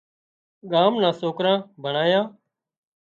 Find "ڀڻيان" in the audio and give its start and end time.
1.83-2.25